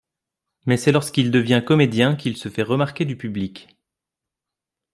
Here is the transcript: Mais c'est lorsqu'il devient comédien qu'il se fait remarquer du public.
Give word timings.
Mais 0.65 0.77
c'est 0.77 0.91
lorsqu'il 0.91 1.29
devient 1.29 1.61
comédien 1.63 2.15
qu'il 2.15 2.35
se 2.35 2.49
fait 2.49 2.63
remarquer 2.63 3.05
du 3.05 3.15
public. 3.17 3.77